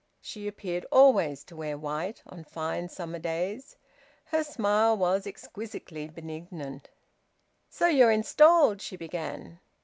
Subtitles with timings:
[0.19, 3.75] She appeared always to wear white on fine summer days.
[4.25, 6.89] Her smile was exquisitely benignant.
[7.69, 9.59] "So you're installed?" she began.